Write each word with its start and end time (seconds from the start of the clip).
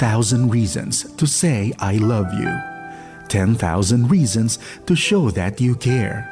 10,000 0.00 0.48
reasons 0.48 1.12
to 1.12 1.26
say 1.26 1.74
I 1.78 1.98
love 1.98 2.32
you. 2.32 2.50
10,000 3.28 4.08
reasons 4.08 4.58
to 4.86 4.96
show 4.96 5.28
that 5.32 5.60
you 5.60 5.74
care. 5.74 6.24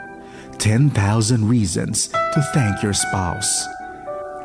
10,000 0.56 1.46
reasons 1.46 2.08
to 2.08 2.40
thank 2.54 2.82
your 2.82 2.94
spouse. 2.94 3.66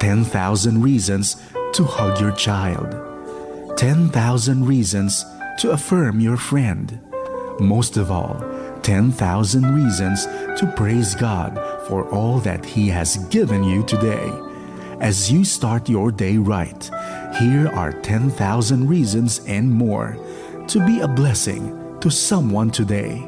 10,000 0.01 0.81
reasons 0.81 1.41
to 1.71 1.85
hug 1.85 2.19
your 2.19 2.33
child. 2.33 2.91
10,000 3.77 4.65
reasons 4.65 5.23
to 5.59 5.71
affirm 5.71 6.19
your 6.19 6.35
friend. 6.35 6.99
Most 7.61 7.95
of 7.95 8.11
all, 8.11 8.43
10,000 8.81 9.73
reasons 9.73 10.25
to 10.59 10.73
praise 10.75 11.15
God 11.15 11.55
for 11.87 12.09
all 12.09 12.39
that 12.39 12.65
He 12.65 12.89
has 12.89 13.15
given 13.29 13.63
you 13.63 13.85
today. 13.85 14.29
As 15.03 15.29
you 15.29 15.43
start 15.43 15.89
your 15.89 16.13
day 16.13 16.37
right, 16.37 16.81
here 17.37 17.67
are 17.67 17.91
10,000 17.91 18.87
reasons 18.87 19.41
and 19.45 19.69
more 19.69 20.17
to 20.69 20.85
be 20.85 21.01
a 21.01 21.07
blessing 21.09 21.99
to 21.99 22.09
someone 22.09 22.71
today. 22.71 23.21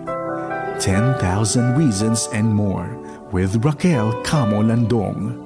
10,000 0.80 1.78
Reasons 1.78 2.30
and 2.32 2.48
More 2.48 2.88
with 3.34 3.66
Raquel 3.66 4.24
Camo 4.24 4.64
Landong. 4.64 5.45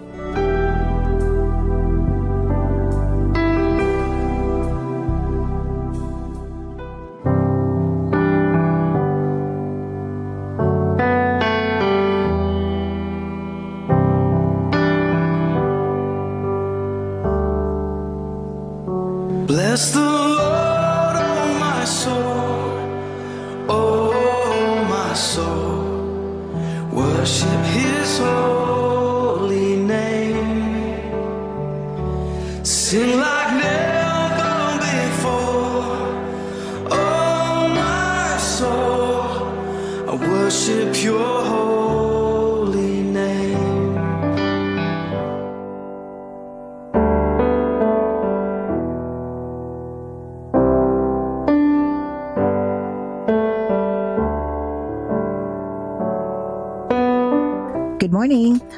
Bless 19.50 19.90
the 19.90 20.19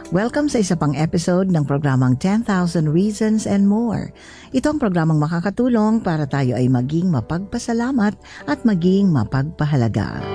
Welcome 0.10 0.50
sa 0.50 0.66
isa 0.66 0.74
pang 0.74 0.98
episode 0.98 1.54
ng 1.54 1.62
programang 1.62 2.18
10,000 2.18 2.90
Reasons 2.90 3.46
and 3.46 3.70
More. 3.70 4.10
Ito 4.50 4.74
ang 4.74 4.82
programang 4.82 5.22
makakatulong 5.22 6.02
para 6.02 6.26
tayo 6.26 6.58
ay 6.58 6.66
maging 6.66 7.14
mapagpasalamat 7.14 8.18
at 8.50 8.60
maging 8.66 9.14
mapagpahalaga. 9.14 10.26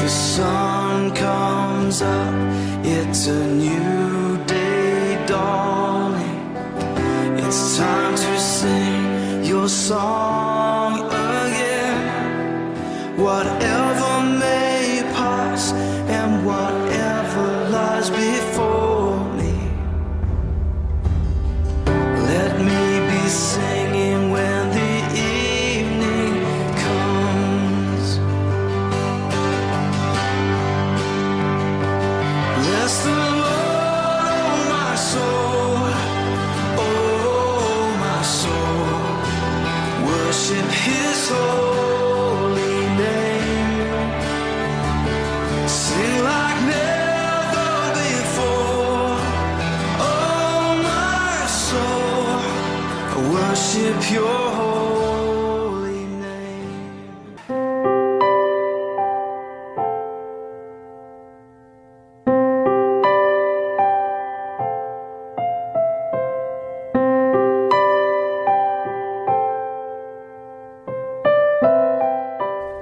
The 0.00 0.08
sun 0.08 1.12
comes 1.12 2.00
up, 2.00 2.36
it's 2.80 3.28
a 3.28 3.44
new 3.52 4.40
day 4.48 5.20
dawning. 5.28 6.56
It's 7.36 7.76
time 7.76 8.16
to 8.16 8.32
sing 8.40 9.44
your 9.44 9.68
song 9.68 10.59
His 41.30 41.69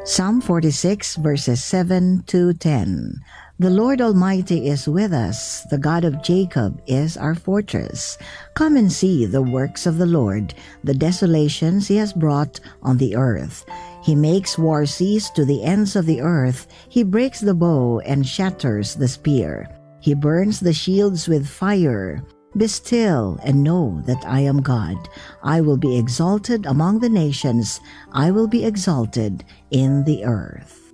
Psalm 0.09 0.41
46 0.41 1.17
verses 1.17 1.63
7 1.63 2.23
to 2.29 2.55
10. 2.55 3.21
The 3.59 3.69
Lord 3.69 4.01
Almighty 4.01 4.67
is 4.67 4.89
with 4.89 5.13
us. 5.13 5.65
The 5.65 5.77
God 5.77 6.03
of 6.03 6.23
Jacob 6.23 6.81
is 6.87 7.19
our 7.19 7.35
fortress. 7.35 8.17
Come 8.55 8.79
and 8.79 8.91
see 8.91 9.27
the 9.27 9.43
works 9.43 9.85
of 9.85 9.99
the 9.99 10.07
Lord, 10.07 10.55
the 10.83 10.95
desolations 10.95 11.87
he 11.87 11.97
has 11.97 12.15
brought 12.15 12.59
on 12.83 12.97
the 12.97 13.17
earth. 13.17 13.67
He 14.03 14.15
makes 14.15 14.57
war 14.57 14.87
cease 14.87 15.29
to 15.37 15.45
the 15.45 15.63
ends 15.63 15.95
of 15.95 16.07
the 16.07 16.23
earth. 16.23 16.69
He 16.89 17.03
breaks 17.03 17.41
the 17.41 17.53
bow 17.53 18.01
and 18.01 18.27
shatters 18.27 18.95
the 18.95 19.09
spear. 19.09 19.69
He 20.01 20.15
burns 20.15 20.59
the 20.59 20.73
shields 20.73 21.29
with 21.29 21.47
fire. 21.47 22.25
Be 22.57 22.67
still 22.67 23.39
and 23.45 23.63
know 23.63 24.03
that 24.07 24.25
I 24.27 24.41
am 24.41 24.63
God. 24.63 24.97
I 25.43 25.61
will 25.61 25.77
be 25.77 25.99
exalted 25.99 26.67
among 26.67 27.01
the 27.01 27.09
nations. 27.09 27.81
I 28.13 28.31
will 28.31 28.49
be 28.49 28.65
exalted 28.65 29.45
in 29.71 30.05
the 30.05 30.25
earth. 30.25 30.89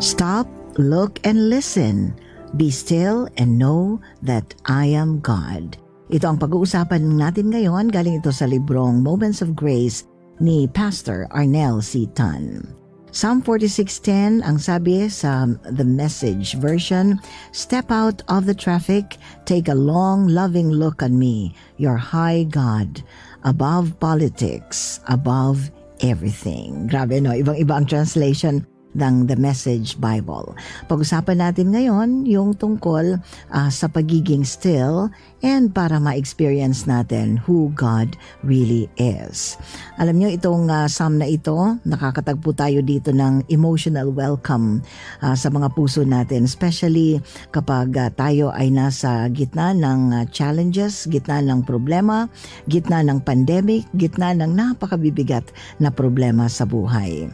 Stop, 0.00 0.46
look, 0.76 1.20
and 1.24 1.48
listen. 1.48 2.14
Be 2.56 2.70
still 2.70 3.28
and 3.36 3.58
know 3.58 4.00
that 4.22 4.54
I 4.66 4.86
am 4.86 5.20
God. 5.20 5.76
Ito 6.10 6.26
ang 6.26 6.42
pag-uusapan 6.42 7.22
natin 7.22 7.54
ngayon. 7.54 7.94
Galing 7.94 8.18
ito 8.18 8.34
sa 8.34 8.42
librong 8.50 8.98
Moments 8.98 9.46
of 9.46 9.54
Grace 9.54 10.02
ni 10.42 10.66
Pastor 10.66 11.30
Arnel 11.30 11.78
C. 11.78 12.10
Tan. 12.18 12.66
Psalm 13.14 13.38
46.10, 13.46 14.42
ang 14.42 14.58
sabi 14.58 15.06
sa 15.06 15.46
The 15.70 15.86
Message 15.86 16.58
version, 16.58 17.22
Step 17.54 17.94
out 17.94 18.26
of 18.26 18.42
the 18.42 18.54
traffic, 18.54 19.22
take 19.46 19.70
a 19.70 19.74
long, 19.78 20.26
loving 20.26 20.74
look 20.74 20.98
on 20.98 21.14
me, 21.14 21.54
your 21.78 21.98
high 21.98 22.42
God, 22.42 23.06
above 23.46 23.94
politics, 24.02 24.98
above 25.06 25.70
everything. 26.02 26.90
Grabe 26.90 27.22
no, 27.22 27.30
ibang-iba 27.30 27.82
ang 27.82 27.86
translation 27.86 28.66
ng 28.94 29.30
The 29.30 29.36
Message 29.38 29.98
Bible. 30.02 30.54
Pag-usapan 30.90 31.38
natin 31.38 31.70
ngayon 31.70 32.26
yung 32.26 32.56
tungkol 32.58 33.22
uh, 33.54 33.70
sa 33.70 33.86
pagiging 33.86 34.42
still 34.42 35.12
and 35.40 35.72
para 35.72 35.96
ma-experience 35.96 36.84
natin 36.84 37.40
who 37.40 37.72
God 37.72 38.16
really 38.44 38.90
is. 39.00 39.56
Alam 39.96 40.20
nyo, 40.20 40.28
itong 40.28 40.68
uh, 40.68 40.86
psalm 40.90 41.20
na 41.20 41.28
ito, 41.28 41.56
nakakatagpo 41.86 42.52
tayo 42.52 42.84
dito 42.84 43.12
ng 43.12 43.46
emotional 43.48 44.12
welcome 44.12 44.84
uh, 45.24 45.36
sa 45.36 45.48
mga 45.48 45.72
puso 45.72 46.04
natin, 46.04 46.44
especially 46.44 47.20
kapag 47.54 47.94
uh, 47.96 48.08
tayo 48.12 48.52
ay 48.52 48.68
nasa 48.68 49.28
gitna 49.32 49.72
ng 49.72 50.00
uh, 50.12 50.24
challenges, 50.28 51.08
gitna 51.08 51.40
ng 51.40 51.64
problema, 51.64 52.28
gitna 52.68 53.00
ng 53.00 53.22
pandemic, 53.24 53.88
gitna 53.96 54.36
ng 54.36 54.52
napakabibigat 54.52 55.44
na 55.80 55.88
problema 55.88 56.48
sa 56.48 56.68
buhay. 56.68 57.28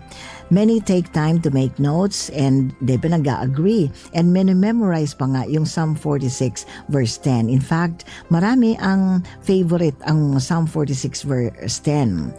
Many 0.46 0.78
take 0.78 1.10
time 1.10 1.42
to 1.46 1.54
make 1.54 1.78
notes 1.78 2.26
and 2.34 2.75
they 2.82 2.98
pinag-agree 2.98 3.87
and 4.19 4.34
many 4.34 4.50
memorize 4.50 5.14
pa 5.14 5.31
nga 5.31 5.46
yung 5.46 5.62
Psalm 5.62 5.94
46 5.94 6.66
verse 6.90 7.14
10. 7.22 7.46
In 7.46 7.62
fact, 7.62 8.10
marami 8.34 8.75
ang 8.82 9.22
favorite 9.46 9.94
ang 10.10 10.43
Psalm 10.43 10.66
46 10.66 11.22
verse 11.22 11.78
10. 11.78 12.34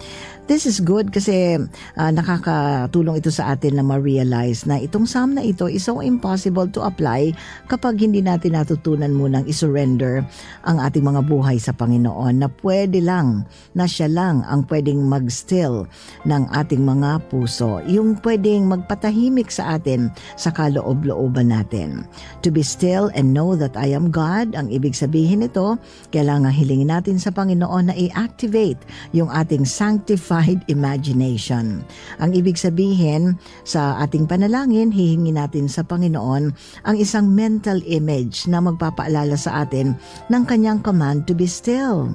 This 0.47 0.63
is 0.63 0.79
good 0.79 1.11
kasi 1.11 1.59
uh, 1.99 2.11
nakakatulong 2.15 3.19
ito 3.19 3.27
sa 3.27 3.51
atin 3.51 3.75
na 3.75 3.83
ma-realize 3.83 4.63
na 4.63 4.79
itong 4.79 5.03
psalm 5.03 5.35
na 5.35 5.43
ito 5.43 5.67
is 5.67 5.83
so 5.83 5.99
impossible 5.99 6.71
to 6.71 6.87
apply 6.87 7.35
kapag 7.67 7.99
hindi 7.99 8.23
natin 8.23 8.55
natutunan 8.55 9.11
munang 9.11 9.43
isurrender 9.43 10.23
ang 10.63 10.79
ating 10.79 11.03
mga 11.03 11.27
buhay 11.27 11.59
sa 11.59 11.75
Panginoon 11.75 12.39
na 12.39 12.47
pwede 12.63 13.03
lang, 13.03 13.43
na 13.75 13.91
siya 13.91 14.07
lang 14.07 14.39
ang 14.47 14.63
pwedeng 14.71 15.03
mag-still 15.03 15.83
ng 16.23 16.47
ating 16.55 16.79
mga 16.79 17.27
puso. 17.27 17.83
Yung 17.83 18.15
pwedeng 18.23 18.71
magpatahimik 18.71 19.51
sa 19.51 19.75
atin 19.75 20.07
sa 20.39 20.55
kaloob-looban 20.55 21.51
natin. 21.51 22.07
To 22.47 22.55
be 22.55 22.63
still 22.63 23.11
and 23.19 23.35
know 23.35 23.59
that 23.59 23.75
I 23.75 23.91
am 23.91 24.15
God, 24.15 24.55
ang 24.55 24.71
ibig 24.71 24.95
sabihin 24.95 25.43
nito, 25.43 25.75
kailangan 26.15 26.55
hilingin 26.55 26.87
natin 26.87 27.19
sa 27.19 27.35
Panginoon 27.35 27.91
na 27.91 27.95
i-activate 27.99 28.79
yung 29.11 29.27
ating 29.27 29.67
sanctified 29.67 30.36
sanctified 30.37 30.61
imagination. 30.69 31.81
Ang 32.21 32.31
ibig 32.37 32.61
sabihin 32.61 33.37
sa 33.65 33.97
ating 34.05 34.29
panalangin, 34.29 34.93
hihingi 34.93 35.33
natin 35.33 35.65
sa 35.65 35.81
Panginoon 35.81 36.53
ang 36.85 36.95
isang 36.97 37.33
mental 37.33 37.81
image 37.85 38.45
na 38.45 38.61
magpapaalala 38.61 39.33
sa 39.33 39.65
atin 39.65 39.97
ng 40.29 40.43
kanyang 40.45 40.81
command 40.85 41.25
to 41.25 41.33
be 41.33 41.49
still. 41.49 42.13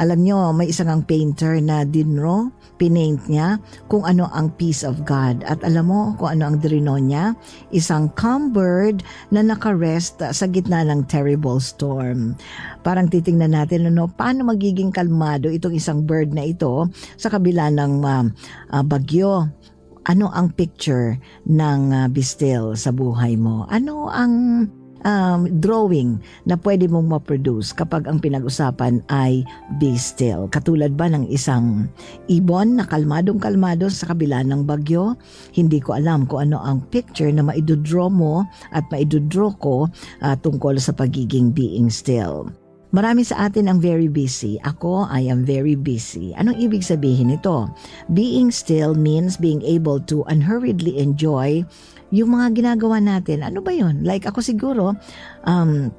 Alam 0.00 0.24
nyo, 0.24 0.52
may 0.56 0.72
isang 0.72 0.88
ang 0.88 1.02
painter 1.04 1.60
na 1.60 1.84
dinro, 1.84 2.48
pinaint 2.80 3.20
niya 3.28 3.60
kung 3.92 4.06
ano 4.08 4.28
ang 4.32 4.52
peace 4.56 4.86
of 4.86 5.04
God. 5.04 5.44
At 5.44 5.60
alam 5.64 5.92
mo 5.92 6.16
kung 6.16 6.38
ano 6.38 6.52
ang 6.52 6.56
drino 6.60 6.96
niya? 6.96 7.36
Isang 7.74 8.08
calm 8.16 8.52
bird 8.52 9.04
na 9.28 9.44
nakarest 9.44 10.20
sa 10.20 10.46
gitna 10.48 10.82
ng 10.88 11.04
terrible 11.08 11.60
storm. 11.60 12.38
Parang 12.82 13.12
titingnan 13.12 13.52
natin 13.52 13.88
ano, 13.88 14.08
paano 14.08 14.48
magiging 14.48 14.90
kalmado 14.90 15.52
itong 15.52 15.76
isang 15.76 16.02
bird 16.02 16.32
na 16.32 16.48
ito 16.48 16.88
sa 17.20 17.28
kabila 17.28 17.68
ng 17.70 18.02
uh, 18.02 18.24
uh, 18.72 18.84
bagyo 18.84 19.46
ano 20.02 20.26
ang 20.34 20.50
picture 20.50 21.14
ng 21.46 21.80
uh, 21.94 22.06
Bistil 22.10 22.74
sa 22.74 22.90
buhay 22.90 23.38
mo? 23.38 23.70
Ano 23.70 24.10
ang 24.10 24.66
um, 25.04 25.46
drawing 25.62 26.18
na 26.48 26.58
pwede 26.62 26.90
mong 26.90 27.06
ma-produce 27.12 27.70
kapag 27.74 28.06
ang 28.10 28.18
pinag-usapan 28.18 29.02
ay 29.10 29.46
be 29.78 29.94
still. 29.94 30.50
Katulad 30.50 30.94
ba 30.98 31.10
ng 31.10 31.28
isang 31.30 31.86
ibon 32.26 32.80
na 32.80 32.84
kalmadong-kalmado 32.86 33.90
sa 33.92 34.10
kabila 34.14 34.42
ng 34.42 34.66
bagyo? 34.66 35.14
Hindi 35.54 35.78
ko 35.78 35.98
alam 35.98 36.26
kung 36.26 36.50
ano 36.50 36.58
ang 36.62 36.82
picture 36.90 37.30
na 37.30 37.46
maidodraw 37.46 38.08
mo 38.10 38.46
at 38.74 38.86
maidodraw 38.90 39.54
ko 39.58 39.86
uh, 40.24 40.36
tungkol 40.40 40.78
sa 40.78 40.94
pagiging 40.94 41.54
being 41.54 41.92
still. 41.92 42.50
Marami 42.92 43.24
sa 43.24 43.48
atin 43.48 43.72
ang 43.72 43.80
very 43.80 44.04
busy. 44.04 44.60
Ako, 44.68 45.08
I 45.08 45.24
am 45.24 45.48
very 45.48 45.72
busy. 45.72 46.36
Anong 46.36 46.60
ibig 46.60 46.84
sabihin 46.84 47.32
nito? 47.32 47.72
Being 48.12 48.52
still 48.52 48.92
means 48.92 49.40
being 49.40 49.64
able 49.64 49.96
to 50.12 50.28
unhurriedly 50.28 51.00
enjoy 51.00 51.64
yung 52.12 52.36
mga 52.36 52.52
ginagawa 52.52 53.00
natin. 53.00 53.42
Ano 53.42 53.64
ba 53.64 53.72
yun? 53.72 54.04
Like 54.04 54.28
ako 54.28 54.44
siguro, 54.44 54.92
um, 55.48 55.90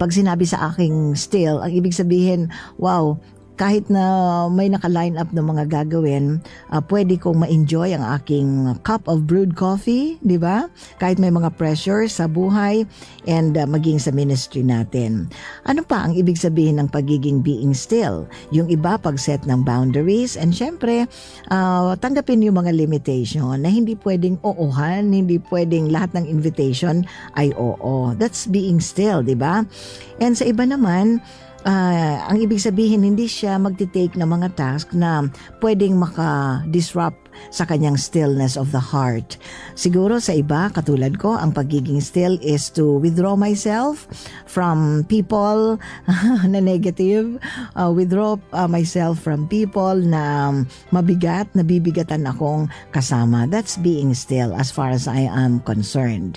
pag 0.00 0.10
sinabi 0.10 0.48
sa 0.48 0.72
aking 0.72 1.12
still, 1.14 1.60
ang 1.60 1.70
ibig 1.70 1.92
sabihin, 1.92 2.48
wow, 2.80 3.20
kahit 3.60 3.84
na 3.92 4.48
may 4.48 4.72
naka-line 4.72 5.20
up 5.20 5.28
ng 5.36 5.44
mga 5.44 5.68
gagawin, 5.68 6.40
uh, 6.72 6.80
pwede 6.88 7.20
kong 7.20 7.44
ma-enjoy 7.44 7.92
ang 7.92 8.00
aking 8.16 8.72
cup 8.88 9.04
of 9.04 9.28
brewed 9.28 9.52
coffee, 9.52 10.16
di 10.24 10.40
ba? 10.40 10.64
Kahit 10.96 11.20
may 11.20 11.28
mga 11.28 11.52
pressure 11.60 12.08
sa 12.08 12.24
buhay 12.24 12.88
and 13.28 13.60
uh, 13.60 13.68
maging 13.68 14.00
sa 14.00 14.16
ministry 14.16 14.64
natin. 14.64 15.28
Ano 15.68 15.84
pa 15.84 16.08
ang 16.08 16.16
ibig 16.16 16.40
sabihin 16.40 16.80
ng 16.80 16.88
pagiging 16.88 17.44
being 17.44 17.76
still? 17.76 18.24
Yung 18.48 18.72
iba 18.72 18.96
pag-set 18.96 19.44
ng 19.44 19.60
boundaries 19.60 20.40
and 20.40 20.56
syempre, 20.56 21.04
uh, 21.52 21.92
tanggapin 22.00 22.40
yung 22.40 22.56
mga 22.56 22.72
limitation 22.72 23.60
na 23.60 23.68
hindi 23.68 23.92
pwedeng 24.00 24.40
oohan, 24.40 25.12
hindi 25.12 25.36
pwedeng 25.52 25.92
lahat 25.92 26.16
ng 26.16 26.24
invitation 26.24 27.04
ay 27.36 27.52
oo. 27.60 28.16
That's 28.16 28.48
being 28.48 28.80
still, 28.80 29.20
di 29.20 29.36
ba? 29.36 29.68
And 30.16 30.32
sa 30.32 30.48
iba 30.48 30.64
naman, 30.64 31.20
uh, 31.64 32.14
ang 32.28 32.38
ibig 32.40 32.60
sabihin 32.60 33.04
hindi 33.04 33.26
siya 33.26 33.56
magti-take 33.60 34.16
ng 34.16 34.28
mga 34.28 34.48
task 34.56 34.92
na 34.96 35.26
pwedeng 35.60 35.96
maka-disrupt 35.96 37.30
sa 37.48 37.64
kanyang 37.64 37.96
stillness 37.96 38.60
of 38.60 38.68
the 38.74 38.82
heart. 38.82 39.40
Siguro 39.72 40.20
sa 40.20 40.36
iba, 40.36 40.68
katulad 40.68 41.16
ko, 41.16 41.38
ang 41.38 41.56
pagiging 41.56 42.02
still 42.04 42.36
is 42.44 42.68
to 42.68 43.00
withdraw 43.00 43.34
myself 43.38 44.04
from 44.44 45.06
people 45.08 45.80
na 46.52 46.60
negative, 46.60 47.40
uh, 47.74 47.88
withdraw 47.88 48.36
uh, 48.52 48.68
myself 48.68 49.22
from 49.22 49.48
people 49.48 49.96
na 49.96 50.52
mabigat, 50.92 51.48
na 51.56 51.64
bibigatan 51.64 52.28
akong 52.28 52.68
kasama. 52.92 53.48
That's 53.48 53.80
being 53.80 54.12
still 54.12 54.52
as 54.52 54.68
far 54.68 54.92
as 54.92 55.08
I 55.08 55.24
am 55.30 55.64
concerned. 55.64 56.36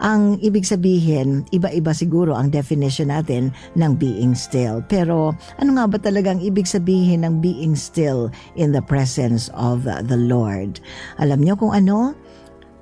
Ang 0.00 0.40
ibig 0.40 0.64
sabihin, 0.64 1.44
iba-iba 1.52 1.92
siguro 1.92 2.32
ang 2.32 2.48
definition 2.48 3.12
natin 3.12 3.52
ng 3.76 3.92
being 4.00 4.32
still. 4.32 4.80
Pero 4.88 5.36
ano 5.60 5.70
nga 5.76 5.84
ba 5.84 5.98
talagang 6.00 6.40
ibig 6.40 6.64
sabihin 6.64 7.24
ng 7.24 7.44
being 7.44 7.76
still 7.76 8.32
in 8.56 8.72
the 8.72 8.80
presence 8.80 9.52
of 9.52 9.84
the 9.84 10.16
Lord? 10.16 10.80
Alam 11.20 11.44
niyo 11.44 11.60
kung 11.60 11.76
ano? 11.76 12.16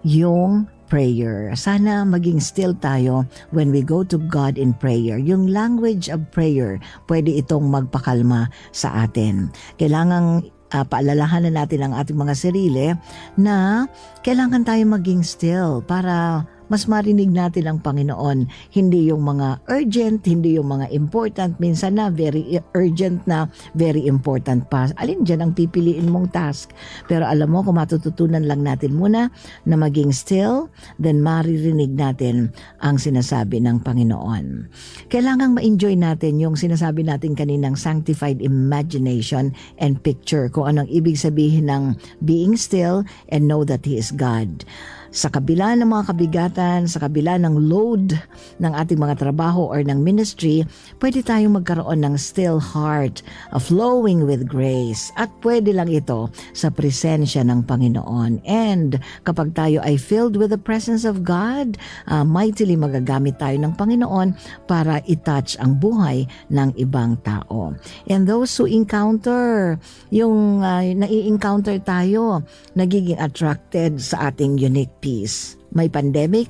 Yung 0.06 0.70
prayer. 0.88 1.52
Sana 1.52 2.02
maging 2.02 2.40
still 2.40 2.72
tayo 2.72 3.28
when 3.52 3.68
we 3.74 3.84
go 3.84 4.00
to 4.02 4.16
God 4.16 4.56
in 4.56 4.72
prayer. 4.72 5.20
Yung 5.20 5.52
language 5.52 6.08
of 6.08 6.24
prayer, 6.32 6.80
pwede 7.06 7.34
itong 7.44 7.68
magpakalma 7.68 8.48
sa 8.72 9.04
atin. 9.04 9.52
Kailangang 9.76 10.48
uh, 10.72 10.84
paalalahanan 10.88 11.56
natin 11.56 11.84
ang 11.84 11.92
ating 11.96 12.16
mga 12.16 12.34
sarili 12.34 12.88
na 13.36 13.86
kailangan 14.24 14.64
tayo 14.64 14.82
maging 14.88 15.20
still 15.20 15.84
para 15.84 16.44
mas 16.68 16.86
marinig 16.88 17.32
natin 17.32 17.68
ang 17.68 17.78
Panginoon. 17.80 18.48
Hindi 18.72 19.08
yung 19.08 19.24
mga 19.24 19.64
urgent, 19.68 20.24
hindi 20.28 20.56
yung 20.56 20.70
mga 20.72 20.92
important. 20.92 21.56
Minsan 21.60 21.96
na 21.96 22.12
very 22.12 22.60
urgent 22.76 23.24
na 23.24 23.48
very 23.74 24.04
important 24.04 24.68
pa. 24.68 24.92
Alin 25.00 25.24
dyan 25.24 25.44
ang 25.44 25.52
pipiliin 25.56 26.08
mong 26.08 26.32
task? 26.32 26.72
Pero 27.08 27.24
alam 27.24 27.52
mo, 27.52 27.64
kung 27.64 27.80
matututunan 27.80 28.44
lang 28.44 28.62
natin 28.62 28.94
muna 28.96 29.32
na 29.64 29.76
maging 29.76 30.12
still, 30.12 30.68
then 31.00 31.24
maririnig 31.24 31.92
natin 31.96 32.52
ang 32.84 33.00
sinasabi 33.00 33.60
ng 33.64 33.80
Panginoon. 33.82 34.68
Kailangang 35.08 35.56
ma-enjoy 35.56 35.96
natin 35.96 36.38
yung 36.38 36.54
sinasabi 36.54 37.02
natin 37.02 37.32
kaninang 37.34 37.74
sanctified 37.74 38.44
imagination 38.44 39.50
and 39.80 40.00
picture 40.04 40.52
kung 40.52 40.68
anong 40.68 40.88
ibig 40.92 41.16
sabihin 41.16 41.72
ng 41.72 41.96
being 42.22 42.54
still 42.54 43.02
and 43.32 43.48
know 43.48 43.64
that 43.64 43.82
He 43.88 43.96
is 43.96 44.12
God 44.12 44.62
sa 45.08 45.32
kabila 45.32 45.72
ng 45.78 45.88
mga 45.88 46.04
kabigatan, 46.12 46.80
sa 46.84 47.00
kabila 47.00 47.40
ng 47.40 47.56
load 47.56 48.12
ng 48.60 48.72
ating 48.76 49.00
mga 49.00 49.16
trabaho 49.16 49.64
or 49.64 49.80
ng 49.80 50.04
ministry, 50.04 50.68
pwede 51.00 51.24
tayong 51.24 51.56
magkaroon 51.56 52.04
ng 52.04 52.14
still 52.20 52.60
heart, 52.60 53.24
of 53.56 53.64
flowing 53.64 54.28
with 54.28 54.44
grace. 54.44 55.08
At 55.16 55.32
pwede 55.40 55.72
lang 55.72 55.88
ito 55.88 56.28
sa 56.52 56.68
presensya 56.68 57.40
ng 57.46 57.64
Panginoon. 57.64 58.44
And 58.44 59.00
kapag 59.24 59.56
tayo 59.56 59.80
ay 59.80 59.96
filled 59.96 60.36
with 60.36 60.52
the 60.52 60.60
presence 60.60 61.08
of 61.08 61.24
God, 61.24 61.80
uh, 62.10 62.24
mightily 62.26 62.76
magagamit 62.76 63.40
tayo 63.40 63.56
ng 63.56 63.72
Panginoon 63.80 64.36
para 64.68 65.00
itouch 65.08 65.56
ang 65.56 65.80
buhay 65.80 66.28
ng 66.52 66.76
ibang 66.76 67.16
tao. 67.24 67.72
And 68.04 68.28
those 68.28 68.52
who 68.60 68.68
encounter, 68.68 69.80
yung 70.12 70.60
uh, 70.60 70.84
nai-encounter 70.84 71.80
tayo, 71.80 72.44
nagiging 72.76 73.16
attracted 73.16 74.02
sa 74.04 74.28
ating 74.28 74.60
unique 74.60 74.97
peace. 75.00 75.58
May 75.74 75.90
pandemic, 75.90 76.48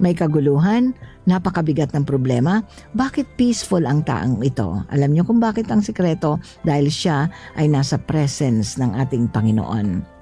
may 0.00 0.16
kaguluhan, 0.16 0.96
napakabigat 1.28 1.92
ng 1.92 2.08
problema. 2.08 2.64
Bakit 2.96 3.36
peaceful 3.36 3.84
ang 3.84 4.02
taang 4.02 4.40
ito? 4.40 4.80
Alam 4.88 5.12
niyo 5.12 5.28
kung 5.28 5.38
bakit 5.38 5.68
ang 5.68 5.84
sikreto? 5.84 6.40
Dahil 6.64 6.88
siya 6.88 7.28
ay 7.54 7.68
nasa 7.68 8.00
presence 8.00 8.80
ng 8.80 8.96
ating 8.96 9.28
Panginoon. 9.30 10.18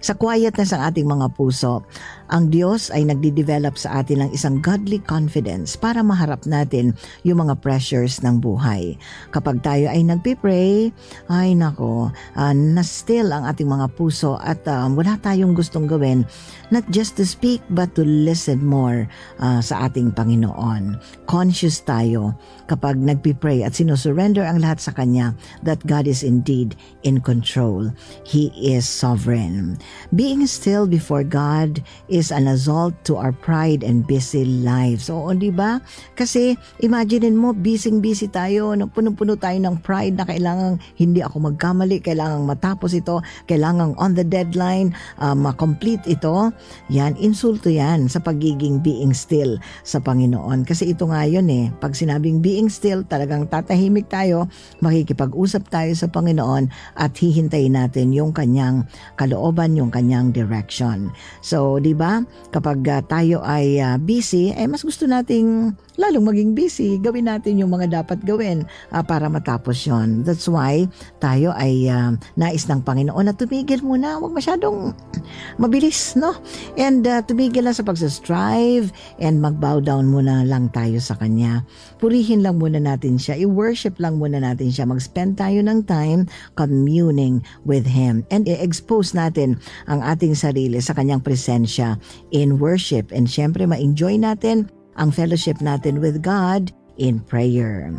Sa 0.00 0.16
quietness 0.16 0.72
ng 0.72 0.80
ating 0.80 1.04
mga 1.04 1.28
puso, 1.36 1.84
ang 2.32 2.48
Diyos 2.48 2.88
ay 2.88 3.04
nagdi-develop 3.04 3.76
sa 3.76 4.00
atin 4.00 4.24
ng 4.24 4.30
isang 4.32 4.64
godly 4.64 4.96
confidence 4.96 5.76
para 5.76 6.00
maharap 6.00 6.48
natin 6.48 6.96
yung 7.20 7.44
mga 7.44 7.60
pressures 7.60 8.24
ng 8.24 8.40
buhay. 8.40 8.96
Kapag 9.28 9.60
tayo 9.60 9.92
ay 9.92 10.00
nagpipray, 10.00 10.88
ay 11.28 11.52
nako, 11.52 12.08
uh, 12.14 12.54
na-still 12.56 13.28
ang 13.28 13.44
ating 13.44 13.68
mga 13.68 13.92
puso 13.92 14.40
at 14.40 14.64
uh, 14.64 14.88
wala 14.88 15.20
tayong 15.20 15.52
gustong 15.52 15.84
gawin, 15.84 16.24
not 16.72 16.86
just 16.88 17.18
to 17.18 17.28
speak 17.28 17.60
but 17.68 17.92
to 17.92 18.00
listen 18.00 18.64
more 18.64 19.04
uh, 19.42 19.60
sa 19.60 19.90
ating 19.90 20.08
Panginoon. 20.16 20.96
Conscious 21.28 21.82
tayo 21.84 22.32
kapag 22.72 22.96
nagpipray 22.96 23.66
at 23.66 23.76
sinusurrender 23.76 24.48
ang 24.48 24.64
lahat 24.64 24.80
sa 24.80 24.96
Kanya 24.96 25.36
that 25.60 25.82
God 25.84 26.08
is 26.08 26.24
indeed 26.24 26.72
in 27.04 27.20
control. 27.20 27.92
He 28.24 28.48
is 28.56 28.88
sovereign. 28.88 29.76
Being 30.10 30.46
still 30.50 30.90
before 30.90 31.22
God 31.22 31.82
is 32.10 32.34
an 32.34 32.50
assault 32.50 32.94
to 33.06 33.14
our 33.14 33.30
pride 33.30 33.86
and 33.86 34.02
busy 34.06 34.42
lives. 34.42 35.06
Oo, 35.06 35.30
di 35.34 35.54
ba? 35.54 35.78
Kasi 36.18 36.58
imagine 36.82 37.30
mo, 37.34 37.54
busy-busy 37.54 38.26
tayo, 38.28 38.74
puno-puno 38.90 39.38
tayo 39.38 39.56
ng 39.62 39.78
pride 39.80 40.18
na 40.18 40.26
kailangan 40.26 40.82
hindi 40.98 41.22
ako 41.22 41.52
magkamali, 41.52 42.02
kailangan 42.02 42.42
matapos 42.42 42.92
ito, 42.92 43.22
kailangan 43.46 43.94
on 43.96 44.18
the 44.18 44.26
deadline, 44.26 44.90
uh, 45.22 45.34
ma-complete 45.36 46.02
ito. 46.10 46.50
Yan, 46.90 47.14
insulto 47.16 47.70
yan 47.70 48.10
sa 48.10 48.18
pagiging 48.18 48.82
being 48.82 49.14
still 49.14 49.56
sa 49.86 50.02
Panginoon. 50.02 50.66
Kasi 50.66 50.90
ito 50.90 51.06
nga 51.06 51.22
yun 51.24 51.46
eh, 51.48 51.70
pag 51.78 51.94
sinabing 51.94 52.42
being 52.42 52.66
still, 52.66 53.06
talagang 53.06 53.46
tatahimik 53.46 54.10
tayo, 54.10 54.50
makikipag-usap 54.82 55.70
tayo 55.70 55.92
sa 55.94 56.10
Panginoon 56.10 56.66
at 56.98 57.14
hihintayin 57.14 57.78
natin 57.78 58.10
yung 58.10 58.34
kanyang 58.34 58.84
kalooban, 59.14 59.78
yung 59.80 59.88
kanyang 59.88 60.30
direction. 60.30 61.08
So, 61.40 61.80
di 61.80 61.96
ba? 61.96 62.20
Kapag 62.52 62.78
uh, 62.84 63.00
tayo 63.08 63.40
ay 63.40 63.80
uh, 63.80 63.96
busy, 63.96 64.52
eh 64.52 64.68
mas 64.68 64.84
gusto 64.84 65.08
nating 65.08 65.72
lalong 66.00 66.24
maging 66.24 66.56
busy, 66.56 66.96
gawin 66.96 67.28
natin 67.28 67.60
yung 67.60 67.76
mga 67.76 68.00
dapat 68.00 68.24
gawin 68.24 68.64
uh, 68.90 69.04
para 69.04 69.28
matapos 69.28 69.84
yon. 69.84 70.24
That's 70.24 70.48
why 70.48 70.88
tayo 71.20 71.52
ay 71.52 71.92
uh, 71.92 72.16
nais 72.40 72.64
ng 72.64 72.80
Panginoon 72.80 73.28
na 73.28 73.36
tumigil 73.36 73.84
muna, 73.84 74.16
huwag 74.16 74.32
masyadong 74.32 74.96
mabilis, 75.62 76.16
no? 76.16 76.32
And 76.80 77.04
uh, 77.04 77.20
tumigil 77.20 77.68
lang 77.68 77.76
sa 77.76 77.84
pagsastrive 77.84 78.88
and 79.20 79.44
mag-bow 79.44 79.84
down 79.84 80.08
muna 80.08 80.40
lang 80.48 80.72
tayo 80.72 80.96
sa 81.04 81.12
Kanya. 81.20 81.60
Purihin 82.00 82.40
lang 82.40 82.56
muna 82.56 82.80
natin 82.80 83.20
siya, 83.20 83.36
i-worship 83.36 84.00
lang 84.00 84.16
muna 84.16 84.40
natin 84.40 84.72
siya, 84.72 84.88
mag-spend 84.88 85.36
tayo 85.36 85.60
ng 85.60 85.84
time 85.84 86.24
communing 86.56 87.44
with 87.68 87.84
Him 87.84 88.24
and 88.32 88.48
i-expose 88.48 89.12
natin 89.12 89.60
ang 89.84 90.00
ating 90.00 90.32
sarili 90.32 90.80
sa 90.80 90.96
Kanyang 90.96 91.20
presensya 91.20 92.00
in 92.32 92.56
worship 92.56 93.12
and 93.12 93.28
syempre 93.28 93.68
ma-enjoy 93.68 94.16
natin 94.16 94.79
ang 94.96 95.10
fellowship 95.14 95.58
natin 95.62 96.00
with 96.02 96.22
God 96.22 96.72
in 96.98 97.20
prayer. 97.22 97.90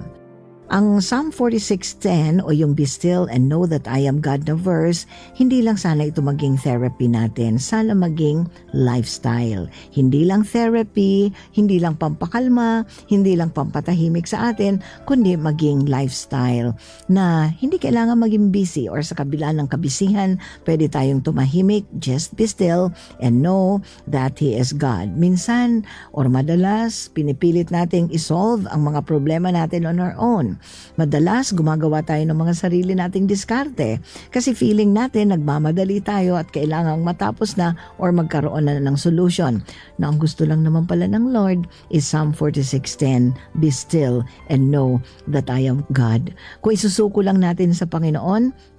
Ang 0.72 1.04
Psalm 1.04 1.36
46.10 1.36 2.48
o 2.48 2.56
yung 2.56 2.72
Be 2.72 2.88
Still 2.88 3.28
and 3.28 3.52
Know 3.52 3.68
That 3.68 3.92
I 3.92 4.08
Am 4.08 4.24
God 4.24 4.48
na 4.48 4.56
verse, 4.56 5.04
hindi 5.36 5.60
lang 5.60 5.76
sana 5.76 6.08
ito 6.08 6.24
maging 6.24 6.56
therapy 6.64 7.12
natin, 7.12 7.60
sana 7.60 7.92
maging 7.92 8.48
lifestyle. 8.72 9.68
Hindi 9.92 10.24
lang 10.24 10.48
therapy, 10.48 11.28
hindi 11.52 11.76
lang 11.76 12.00
pampakalma, 12.00 12.88
hindi 13.12 13.36
lang 13.36 13.52
pampatahimik 13.52 14.24
sa 14.24 14.56
atin, 14.56 14.80
kundi 15.04 15.36
maging 15.36 15.92
lifestyle 15.92 16.72
na 17.12 17.52
hindi 17.60 17.76
kailangan 17.76 18.24
maging 18.24 18.56
busy 18.56 18.88
or 18.88 19.04
sa 19.04 19.20
kabila 19.20 19.52
ng 19.52 19.68
kabisihan, 19.68 20.40
pwede 20.64 20.88
tayong 20.88 21.20
tumahimik, 21.20 21.84
just 22.00 22.32
be 22.40 22.48
still 22.48 22.96
and 23.20 23.44
know 23.44 23.84
that 24.08 24.40
He 24.40 24.56
is 24.56 24.72
God. 24.72 25.20
Minsan 25.20 25.84
or 26.16 26.32
madalas, 26.32 27.12
pinipilit 27.12 27.76
nating 27.76 28.08
isolve 28.16 28.64
ang 28.72 28.88
mga 28.88 29.04
problema 29.04 29.52
natin 29.52 29.84
on 29.84 30.00
our 30.00 30.16
own. 30.16 30.61
Madalas 30.96 31.52
gumagawa 31.52 32.04
tayo 32.06 32.26
ng 32.28 32.38
mga 32.38 32.54
sarili 32.58 32.94
nating 32.94 33.26
diskarte 33.26 34.02
kasi 34.30 34.54
feeling 34.56 34.96
natin 34.96 35.34
nagmamadali 35.34 36.00
tayo 36.04 36.38
at 36.38 36.50
kailangang 36.50 37.02
matapos 37.02 37.56
na 37.56 37.76
or 37.98 38.14
magkaroon 38.14 38.68
na 38.68 38.78
ng 38.80 38.98
solution. 38.98 39.64
Na 39.98 40.10
ang 40.12 40.18
gusto 40.22 40.46
lang 40.48 40.62
naman 40.62 40.86
pala 40.86 41.06
ng 41.10 41.32
Lord 41.32 41.66
is 41.90 42.04
Psalm 42.04 42.36
46.10, 42.36 43.34
Be 43.58 43.70
still 43.72 44.26
and 44.48 44.72
know 44.72 45.02
that 45.28 45.50
I 45.50 45.66
am 45.66 45.84
God. 45.96 46.34
Kung 46.62 46.74
isusuko 46.76 47.24
lang 47.26 47.40
natin 47.40 47.72
sa 47.72 47.90
Panginoon, 47.90 48.72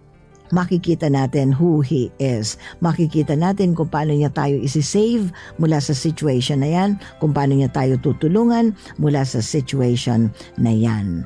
makikita 0.53 1.09
natin 1.09 1.51
who 1.51 1.81
He 1.81 2.13
is. 2.21 2.61
Makikita 2.85 3.35
natin 3.35 3.73
kung 3.73 3.89
paano 3.89 4.13
niya 4.13 4.31
tayo 4.31 4.61
isi-save 4.61 5.33
mula 5.57 5.81
sa 5.81 5.97
situation 5.97 6.61
na 6.61 6.71
yan, 6.71 6.91
kung 7.19 7.33
paano 7.33 7.57
niya 7.57 7.73
tayo 7.73 7.97
tutulungan 7.99 8.77
mula 9.01 9.25
sa 9.25 9.41
situation 9.41 10.29
na 10.61 10.71
yan. 10.71 11.25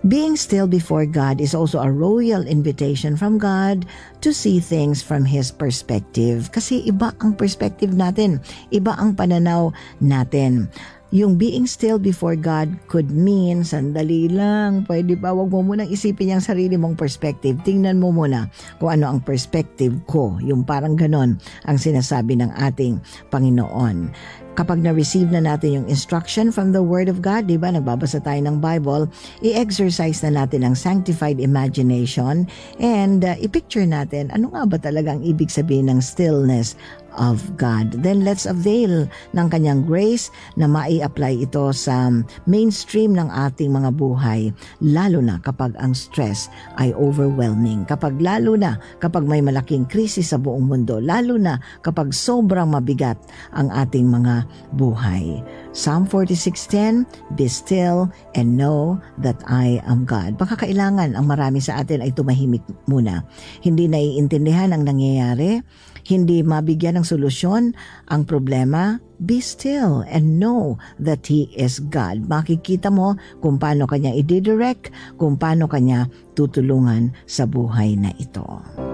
Being 0.00 0.40
still 0.40 0.64
before 0.64 1.04
God 1.04 1.44
is 1.44 1.52
also 1.52 1.76
a 1.76 1.92
royal 1.92 2.48
invitation 2.48 3.20
from 3.20 3.36
God 3.36 3.84
to 4.24 4.32
see 4.32 4.56
things 4.56 5.04
from 5.04 5.28
His 5.28 5.52
perspective. 5.52 6.48
Kasi 6.48 6.88
iba 6.88 7.12
ang 7.20 7.36
perspective 7.36 7.92
natin, 7.92 8.40
iba 8.72 8.96
ang 8.96 9.12
pananaw 9.12 9.76
natin. 10.00 10.72
Yung 11.10 11.34
being 11.34 11.66
still 11.66 11.98
before 11.98 12.38
God 12.38 12.70
could 12.86 13.10
mean, 13.10 13.66
sandali 13.66 14.30
lang, 14.30 14.86
pwede 14.86 15.18
ba, 15.18 15.34
wag 15.34 15.50
mo 15.50 15.58
munang 15.58 15.90
isipin 15.90 16.38
yung 16.38 16.44
sarili 16.44 16.78
mong 16.78 16.94
perspective. 16.94 17.58
Tingnan 17.66 17.98
mo 17.98 18.14
muna 18.14 18.46
kung 18.78 18.94
ano 18.94 19.10
ang 19.10 19.18
perspective 19.18 19.90
ko. 20.06 20.38
Yung 20.38 20.62
parang 20.62 20.94
ganon 20.94 21.34
ang 21.66 21.78
sinasabi 21.82 22.38
ng 22.38 22.54
ating 22.54 23.02
Panginoon 23.26 24.14
kapag 24.60 24.84
na-receive 24.84 25.32
na 25.32 25.40
natin 25.40 25.82
yung 25.82 25.86
instruction 25.88 26.50
from 26.50 26.74
the 26.76 26.84
Word 26.84 27.08
of 27.08 27.24
God, 27.24 27.48
di 27.48 27.56
ba, 27.56 27.72
nagbabasa 27.72 28.20
tayo 28.20 28.44
ng 28.44 28.60
Bible, 28.60 29.08
i-exercise 29.40 30.20
na 30.26 30.44
natin 30.44 30.68
ang 30.68 30.76
sanctified 30.76 31.38
imagination 31.40 32.44
and 32.76 33.24
uh, 33.24 33.38
i-picture 33.40 33.88
natin 33.88 34.28
ano 34.36 34.52
nga 34.52 34.68
ba 34.68 34.76
talagang 34.76 35.24
ibig 35.24 35.48
sabihin 35.48 35.88
ng 35.88 36.04
stillness 36.04 36.76
of 37.16 37.42
God. 37.56 37.94
Then 38.02 38.22
let's 38.22 38.46
avail 38.46 39.10
ng 39.34 39.46
kanyang 39.50 39.86
grace 39.86 40.30
na 40.54 40.70
mai-apply 40.70 41.42
ito 41.42 41.70
sa 41.74 42.10
mainstream 42.46 43.16
ng 43.16 43.28
ating 43.30 43.70
mga 43.70 43.90
buhay, 43.96 44.54
lalo 44.82 45.18
na 45.18 45.38
kapag 45.42 45.74
ang 45.78 45.96
stress 45.96 46.50
ay 46.78 46.94
overwhelming, 46.94 47.86
kapag 47.86 48.18
lalo 48.18 48.54
na 48.54 48.78
kapag 49.02 49.26
may 49.26 49.42
malaking 49.42 49.86
krisis 49.88 50.30
sa 50.30 50.38
buong 50.38 50.66
mundo, 50.66 50.98
lalo 51.02 51.40
na 51.40 51.58
kapag 51.82 52.14
sobrang 52.14 52.70
mabigat 52.70 53.18
ang 53.54 53.70
ating 53.72 54.06
mga 54.06 54.46
buhay. 54.76 55.42
Psalm 55.70 56.06
46.10, 56.06 57.06
Be 57.38 57.46
still 57.46 58.10
and 58.34 58.58
know 58.58 58.98
that 59.22 59.38
I 59.46 59.78
am 59.86 60.02
God. 60.02 60.34
Baka 60.34 60.66
kailangan 60.66 61.14
ang 61.14 61.26
marami 61.30 61.62
sa 61.62 61.78
atin 61.82 62.02
ay 62.02 62.10
tumahimik 62.10 62.62
muna. 62.90 63.22
Hindi 63.62 63.86
naiintindihan 63.86 64.74
ang 64.74 64.82
nangyayari, 64.82 65.62
hindi 66.04 66.42
mabigyan 66.42 67.00
ng 67.00 67.06
solusyon 67.06 67.76
ang 68.08 68.22
problema, 68.26 68.98
be 69.20 69.38
still 69.38 70.02
and 70.08 70.40
know 70.40 70.80
that 70.96 71.28
He 71.28 71.52
is 71.54 71.78
God. 71.92 72.26
Makikita 72.26 72.88
mo 72.88 73.16
kung 73.44 73.60
paano 73.60 73.84
kanya 73.84 74.12
i-direct, 74.16 74.90
kung 75.20 75.36
paano 75.36 75.68
kanya 75.68 76.08
tutulungan 76.34 77.12
sa 77.28 77.44
buhay 77.44 77.94
na 78.00 78.10
ito. 78.16 78.89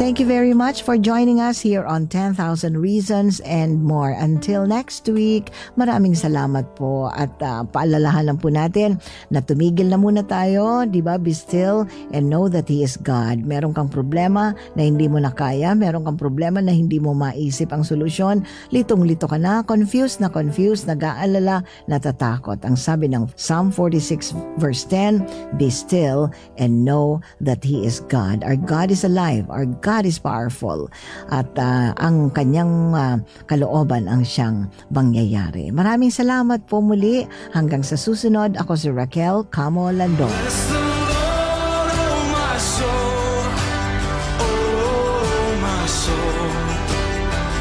Thank 0.00 0.16
you 0.16 0.24
very 0.24 0.56
much 0.56 0.80
for 0.80 0.96
joining 0.96 1.44
us 1.44 1.60
here 1.60 1.84
on 1.84 2.08
10,000 2.08 2.32
Reasons 2.80 3.36
and 3.44 3.84
More. 3.84 4.16
Until 4.16 4.64
next 4.64 5.04
week, 5.12 5.52
maraming 5.76 6.16
salamat 6.16 6.72
po 6.72 7.12
at 7.12 7.28
uh, 7.44 7.68
paalalahan 7.68 8.32
lang 8.32 8.40
po 8.40 8.48
natin 8.48 8.96
na 9.28 9.44
tumigil 9.44 9.92
na 9.92 10.00
muna 10.00 10.24
tayo, 10.24 10.88
di 10.88 11.04
ba? 11.04 11.20
Be 11.20 11.36
still 11.36 11.84
and 12.16 12.32
know 12.32 12.48
that 12.48 12.64
He 12.64 12.80
is 12.80 12.96
God. 12.96 13.44
Meron 13.44 13.76
kang 13.76 13.92
problema 13.92 14.56
na 14.72 14.88
hindi 14.88 15.04
mo 15.04 15.20
na 15.20 15.36
kaya, 15.36 15.76
meron 15.76 16.08
kang 16.08 16.16
problema 16.16 16.64
na 16.64 16.72
hindi 16.72 16.96
mo 16.96 17.12
maisip 17.12 17.68
ang 17.68 17.84
solusyon, 17.84 18.40
litong-lito 18.72 19.28
ka 19.28 19.36
na, 19.36 19.60
confused 19.68 20.16
na 20.16 20.32
confused, 20.32 20.88
nag-aalala, 20.88 21.60
natatakot. 21.92 22.56
Ang 22.64 22.80
sabi 22.80 23.04
ng 23.12 23.28
Psalm 23.36 23.68
46 23.68 24.32
verse 24.56 24.88
10, 24.88 25.60
Be 25.60 25.68
still 25.68 26.32
and 26.56 26.88
know 26.88 27.20
that 27.44 27.60
He 27.60 27.84
is 27.84 28.00
God. 28.08 28.40
Our 28.48 28.56
God 28.56 28.88
is 28.88 29.04
alive. 29.04 29.44
Our 29.52 29.68
God 29.68 29.89
God 29.90 30.06
is 30.06 30.22
powerful 30.22 30.86
at 31.34 31.50
uh, 31.58 31.90
ang 31.98 32.30
kanyang 32.30 32.94
uh, 32.94 33.18
kalooban 33.50 34.06
ang 34.06 34.22
siyang 34.22 34.70
bangyayari. 34.86 35.74
Maraming 35.74 36.14
salamat 36.14 36.62
po 36.70 36.78
muli. 36.78 37.26
Hanggang 37.50 37.82
sa 37.82 37.98
susunod, 37.98 38.54
ako 38.54 38.78
si 38.78 38.86
Raquel 38.86 39.50
Camo 39.50 39.90
Landon. 39.90 40.30
Yes, 40.30 40.70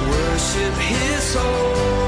worship 0.09 0.75
his 0.85 1.23
soul. 1.33 1.98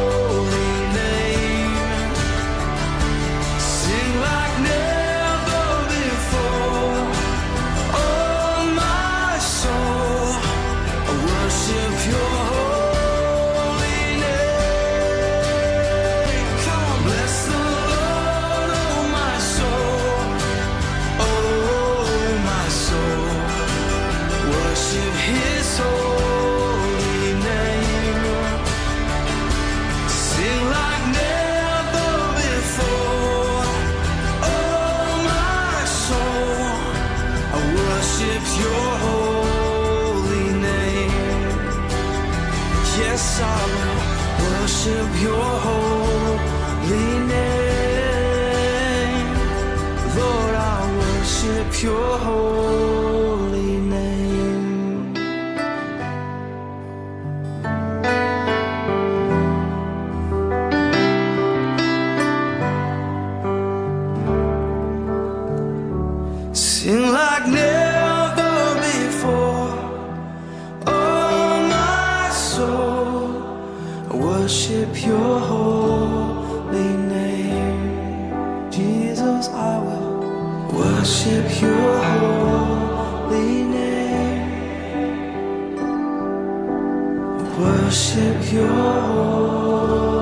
Worship 87.61 88.51
your 88.51 90.20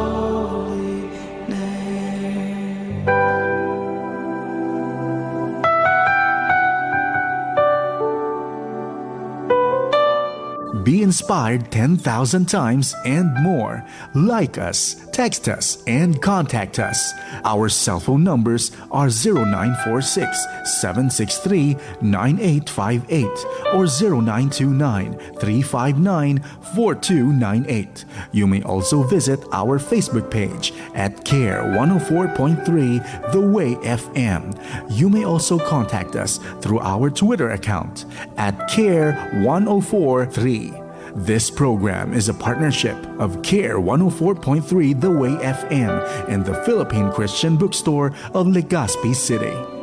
inspired 11.09 11.71
10,000 11.71 12.45
times 12.45 12.93
and 13.03 13.33
more. 13.41 13.83
Like 14.13 14.59
us, 14.59 14.95
text 15.11 15.49
us, 15.49 15.81
and 15.87 16.21
contact 16.21 16.77
us. 16.77 17.13
Our 17.43 17.67
cell 17.67 17.99
phone 17.99 18.23
numbers 18.23 18.69
are 18.91 19.09
0946 19.09 20.45
763 20.81 21.75
9858 22.01 23.25
or 23.73 23.87
0929 23.87 25.13
359 25.39 26.39
4298. 26.75 28.05
You 28.31 28.45
may 28.45 28.61
also 28.61 29.01
visit 29.01 29.39
our 29.51 29.79
Facebook 29.79 30.29
page 30.29 30.73
at 30.93 31.25
CARE 31.25 31.63
104.3 31.63 33.31
The 33.31 33.41
Way 33.41 33.73
FM. 33.81 34.43
You 34.91 35.09
may 35.09 35.23
also 35.23 35.57
contact 35.57 36.15
us 36.15 36.37
through 36.61 36.81
our 36.81 37.09
Twitter 37.09 37.49
account 37.49 38.05
at 38.37 38.67
CARE 38.69 39.13
1043. 39.43 40.88
This 41.15 41.49
program 41.49 42.13
is 42.13 42.29
a 42.29 42.33
partnership 42.33 42.95
of 43.19 43.41
CARE 43.41 43.77
104.3 43.77 45.01
The 45.01 45.11
Way 45.11 45.31
FM 45.31 46.29
and 46.29 46.45
the 46.45 46.63
Philippine 46.65 47.11
Christian 47.11 47.57
Bookstore 47.57 48.13
of 48.33 48.45
Legazpi 48.45 49.15
City. 49.15 49.78